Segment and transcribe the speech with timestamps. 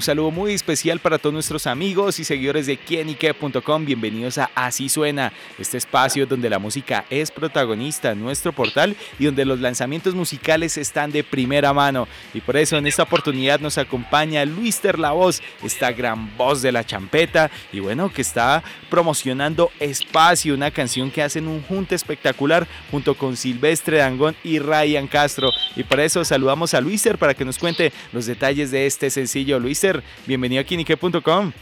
[0.00, 3.84] Un saludo muy especial para todos nuestros amigos y seguidores de quienique.com.
[3.84, 9.26] Bienvenidos a Así Suena, este espacio donde la música es protagonista en nuestro portal y
[9.26, 12.08] donde los lanzamientos musicales están de primera mano.
[12.32, 16.72] Y por eso en esta oportunidad nos acompaña Luis La Voz, esta gran voz de
[16.72, 22.66] la champeta y bueno, que está promocionando Espacio, una canción que hacen un junte espectacular
[22.90, 25.50] junto con Silvestre Dangón y Ryan Castro.
[25.76, 29.60] Y por eso saludamos a Luister para que nos cuente los detalles de este sencillo.
[29.60, 29.89] Luister,
[30.26, 31.52] bienvenido a Kinique.com.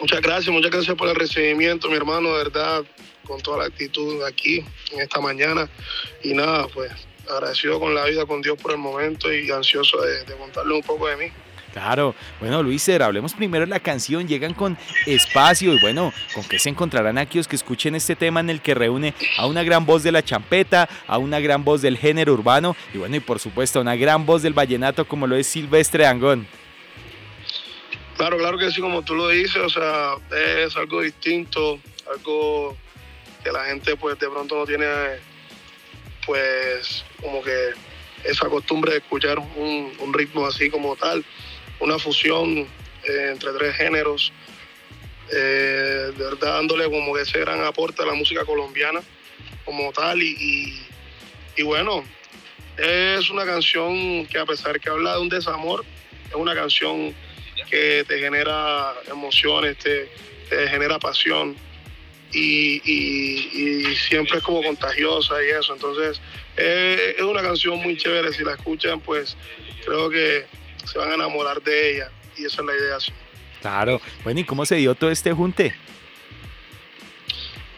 [0.00, 2.84] Muchas gracias, muchas gracias por el recibimiento, mi hermano, de verdad,
[3.24, 5.68] con toda la actitud aquí en esta mañana.
[6.22, 6.90] Y nada, pues
[7.30, 11.06] agradecido con la vida, con Dios por el momento y ansioso de, contarle un poco
[11.08, 11.26] de mí.
[11.72, 16.58] Claro, bueno Luiser, hablemos primero de la canción, llegan con espacio y bueno, ¿con qué
[16.58, 20.02] se encontrarán aquellos que escuchen este tema en el que reúne a una gran voz
[20.02, 23.78] de la champeta, a una gran voz del género urbano y bueno, y por supuesto
[23.78, 26.48] a una gran voz del vallenato como lo es Silvestre Angón?
[28.20, 32.76] Claro, claro que sí, como tú lo dices, o sea, es algo distinto, algo
[33.42, 34.86] que la gente pues de pronto no tiene
[36.26, 37.70] pues como que
[38.24, 41.24] esa costumbre de escuchar un, ritmo así como tal,
[41.78, 44.34] una fusión eh, entre tres géneros,
[45.32, 49.00] eh, de verdad dándole como que ese gran aporte a la música colombiana
[49.64, 50.78] como tal y,
[51.56, 52.04] y bueno,
[52.76, 55.86] es una canción que a pesar que habla de un desamor,
[56.28, 57.14] es una canción
[57.70, 60.08] que te genera emociones, te,
[60.68, 61.56] genera pasión
[62.32, 65.74] y, siempre es como contagiosa y eso.
[65.74, 66.20] Entonces
[66.56, 69.36] eh, es una canción muy chévere, si la escuchan pues
[69.84, 70.46] creo que
[70.84, 72.98] se van a enamorar de ella y esa es la idea.
[73.60, 75.74] Claro, bueno, ¿y cómo se dio todo este junte?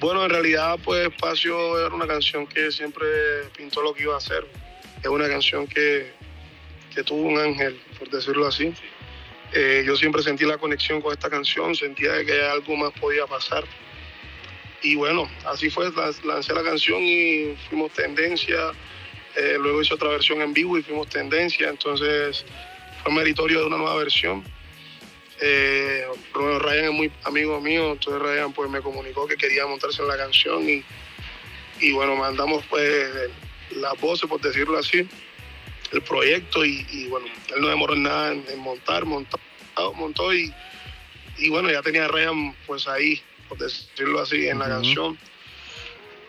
[0.00, 3.06] Bueno, en realidad pues Espacio era una canción que siempre
[3.56, 4.46] pintó lo que iba a hacer.
[5.02, 6.12] Es una canción que,
[6.94, 8.72] que tuvo un ángel, por decirlo así.
[9.54, 13.64] Eh, yo siempre sentí la conexión con esta canción, sentía que algo más podía pasar.
[14.82, 15.92] Y bueno, así fue,
[16.24, 18.72] lancé la canción y fuimos tendencia.
[19.36, 21.68] Eh, luego hice otra versión en vivo y fuimos tendencia.
[21.68, 22.44] Entonces
[23.02, 24.42] fue meritorio de una nueva versión.
[25.40, 30.08] Eh, Ryan es muy amigo mío, entonces Ryan pues me comunicó que quería montarse en
[30.08, 30.84] la canción y,
[31.80, 33.10] y bueno, mandamos pues
[33.72, 35.08] las voces, por decirlo así
[35.92, 39.38] el proyecto y, bueno, él no demoró en nada en, montar, montó,
[39.94, 40.52] montó y,
[41.38, 45.18] y, bueno, ya tenía a Ryan pues ahí, por decirlo así, en la canción.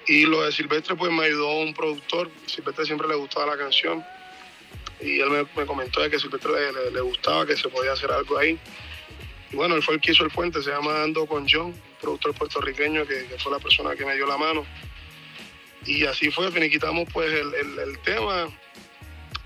[0.05, 4.03] Y lo de Silvestre pues me ayudó un productor, Silvestre siempre le gustaba la canción
[4.99, 6.51] y él me, comentó de que Silvestre
[6.91, 8.59] le, gustaba, que se podía hacer algo ahí.
[9.51, 12.33] Y bueno, él fue el que hizo el puente, se llama Ando con John, productor
[12.33, 14.65] puertorriqueño que, fue la persona que me dio la mano.
[15.85, 18.47] Y así fue, finiquitamos pues el, el tema,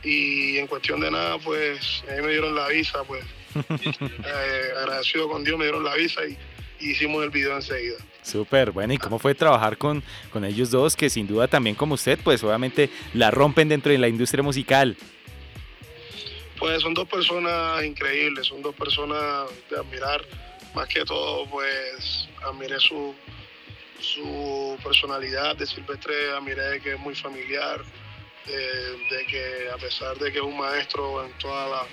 [0.07, 3.25] y en cuestión de nada, pues a mí me dieron la visa, pues
[3.69, 6.37] eh, agradecido con Dios me dieron la visa y,
[6.79, 7.95] hicimos el video enseguida.
[8.21, 11.95] Súper, bueno, ¿y cómo fue trabajar con, con ellos dos que sin duda también como
[11.95, 14.95] usted, pues obviamente la rompen dentro de la industria musical?
[16.59, 20.21] Pues son dos personas increíbles, son dos personas de admirar,
[20.75, 23.15] más que todo pues admiré su,
[23.99, 27.81] su personalidad de Silvestre, admiré que es muy familiar,
[28.47, 31.83] de, que a pesar de que es un maestro en toda la,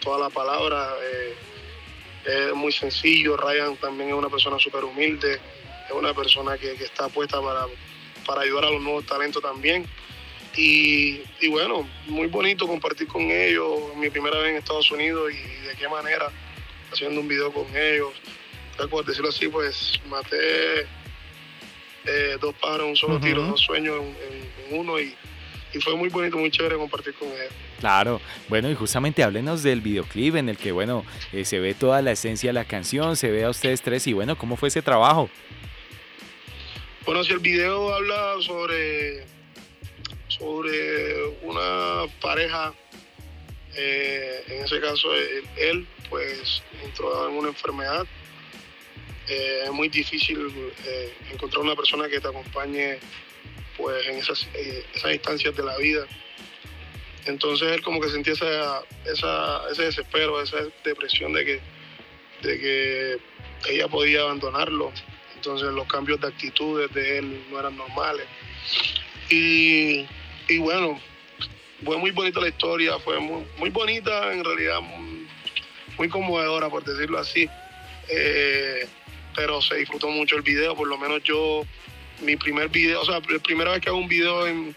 [0.00, 1.34] toda la palabra, eh,
[2.26, 3.36] es muy sencillo.
[3.36, 5.34] Ryan también es una persona súper humilde,
[5.86, 7.66] es una persona que, está puesta para,
[8.26, 9.86] para ayudar a los nuevos talentos también.
[10.56, 15.74] Y, bueno, muy bonito compartir con ellos, mi primera vez en Estados Unidos y de
[15.76, 16.30] qué manera,
[16.92, 18.12] haciendo un video con ellos.
[18.88, 20.82] Por decirlo así, pues maté
[22.06, 25.14] eh, dos pájaros, un solo tiro, dos sueños en uno y,
[25.74, 27.48] y fue muy bonito, muy chévere compartir con él.
[27.80, 32.00] Claro, bueno, y justamente háblenos del videoclip en el que, bueno, eh, se ve toda
[32.02, 34.82] la esencia de la canción, se ve a ustedes tres y, bueno, ¿cómo fue ese
[34.82, 35.28] trabajo?
[37.04, 39.24] Bueno, si el video habla sobre,
[40.28, 42.72] sobre una pareja,
[43.76, 45.08] eh, en ese caso
[45.56, 48.06] él, pues entró en una enfermedad.
[49.28, 50.38] Eh, es muy difícil
[51.32, 52.98] encontrar una persona que te acompañe
[53.76, 56.06] pues en esas, eh, esas instancias de la vida.
[57.26, 58.82] Entonces él como que sentía esa,
[59.70, 61.60] ese desespero, esa depresión de que,
[62.42, 63.18] de que
[63.70, 64.92] ella podía abandonarlo.
[65.34, 68.26] Entonces los cambios de actitudes de él no eran normales.
[69.30, 70.06] Y,
[70.58, 71.00] bueno,
[71.84, 74.80] fue muy bonita la historia, fue muy, muy bonita, en realidad
[75.96, 77.48] muy, conmovedora, por decirlo así.
[78.08, 78.86] Eh,
[79.34, 81.64] pero se disfrutó mucho el video, por lo menos yo,
[82.20, 84.74] mi primer video, o sea, la primera vez que hago un video en,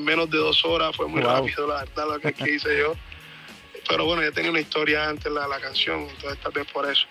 [0.00, 2.94] menos de dos horas fue muy rápido, la verdad, lo que, hice yo.
[3.88, 7.06] Pero bueno, ya tenía una historia antes la, la canción, entonces tal vez por eso.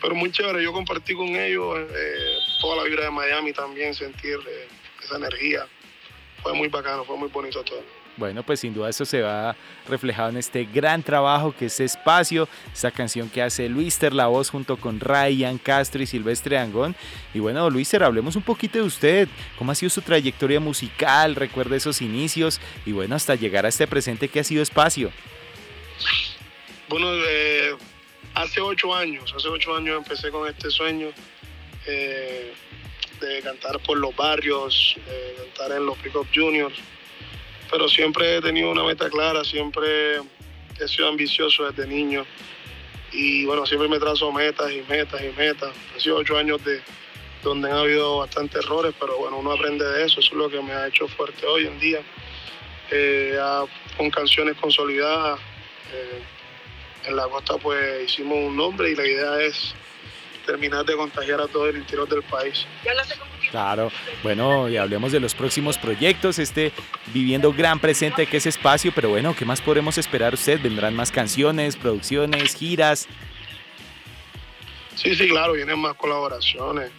[0.00, 4.38] Pero muy chévere, yo compartí con ellos eh, toda la vibra de Miami también, sentir
[4.46, 4.68] eh,
[5.02, 5.66] esa energía.
[6.42, 7.82] Fue muy bacano, fue muy bonito todo.
[8.16, 9.54] Bueno, pues sin duda eso se va
[9.88, 14.48] reflejado en este gran trabajo que es Espacio, esta canción que hace Luister La Voz
[14.48, 16.96] junto con Ryan Castro y Silvestre Angón.
[17.34, 19.28] Y bueno, Luister, hablemos un poquito de usted,
[19.58, 23.86] cómo ha sido su trayectoria musical, recuerda esos inicios y bueno, hasta llegar a este
[23.86, 25.12] presente que ha sido Espacio.
[26.88, 27.76] Bueno, eh,
[28.34, 31.08] hace ocho años, hace ocho años empecé con este sueño.
[31.86, 32.52] Eh,
[33.20, 34.94] de cantar por los barrios,
[35.38, 36.74] cantar en los Pick-Up Juniors,
[37.70, 40.16] pero siempre he tenido una meta clara, siempre
[40.78, 42.26] he sido ambicioso desde niño
[43.12, 45.72] y bueno, siempre me trazo metas y metas y metas.
[45.94, 46.80] Han sido ocho años de
[47.42, 50.60] donde han habido bastantes errores, pero bueno, uno aprende de eso, eso es lo que
[50.60, 52.00] me ha hecho fuerte hoy en día.
[52.90, 53.38] Eh,
[53.96, 55.40] con canciones consolidadas,
[55.92, 56.22] eh,
[57.06, 59.74] en la costa pues hicimos un nombre y la idea es
[60.44, 62.66] terminar de contagiar a todo el interior del país.
[63.50, 63.90] Claro,
[64.22, 66.72] bueno, y hablemos de los próximos proyectos, este
[67.12, 70.60] viviendo gran presente que es espacio, pero bueno, ¿qué más podremos esperar usted?
[70.60, 73.06] ¿Vendrán más canciones, producciones, giras?
[74.96, 76.90] Sí, sí, claro, vienen más colaboraciones.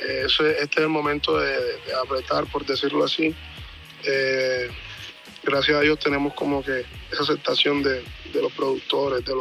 [0.00, 1.58] Eh, este es el momento de,
[2.02, 3.34] apretar, por decirlo así.
[4.04, 4.68] Eh,
[5.42, 8.04] gracias a Dios tenemos como que esa aceptación de,
[8.34, 9.34] los productores, de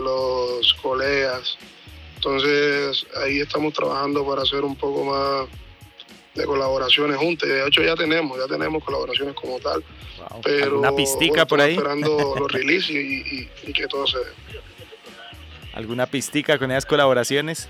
[0.00, 1.58] los colegas,
[2.18, 5.48] entonces ahí estamos trabajando para hacer un poco más
[6.34, 7.48] de colaboraciones juntas.
[7.48, 9.84] De hecho ya tenemos, ya tenemos colaboraciones como tal.
[10.42, 11.76] Pero ¿Alguna pistica por ahí?
[11.76, 14.24] esperando los releases y, que todo se dé.
[15.74, 17.68] ¿Alguna pistica con esas colaboraciones?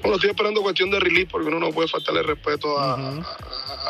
[0.00, 2.96] Bueno, estoy esperando cuestión de release porque uno no puede faltarle respeto a,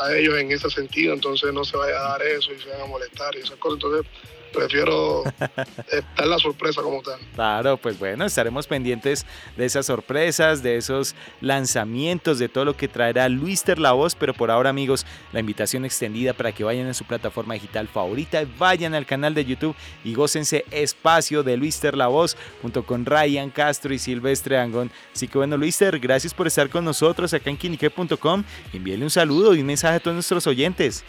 [0.03, 2.83] a, ellos en ese sentido, entonces no se vaya a dar eso y se van
[2.83, 3.83] a molestar y esas cosas.
[3.83, 4.13] Entonces
[4.53, 5.25] prefiero
[5.91, 7.19] estar la sorpresa como tal.
[7.35, 9.27] Claro, pues bueno, estaremos pendientes
[9.57, 14.35] de esas sorpresas, de esos lanzamientos, de todo lo que traerá Luister La Voz, pero
[14.35, 18.95] por ahora amigos, la invitación extendida para que vayan a su plataforma digital favorita, vayan
[18.95, 23.93] al canal de YouTube y gócense espacio de Luister La Voz junto con Ryan Castro
[23.95, 24.91] y Silvestre Angón.
[25.15, 28.45] Así que bueno, Luister, gracias por estar con nosotros acá en quinique.com.
[28.73, 31.05] Envíale un saludo y un mensaje a todos nuestros oyentes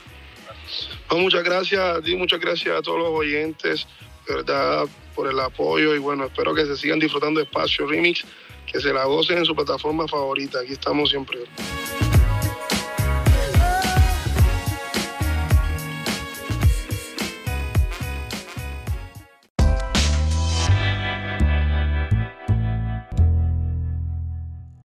[1.10, 3.88] muchas gracias muchas gracias a todos los oyentes,
[4.28, 8.26] verdad, por el apoyo y bueno, espero que se sigan disfrutando de Espacio Remix,
[8.66, 10.60] que se la gocen en su plataforma favorita.
[10.60, 11.40] Aquí estamos siempre.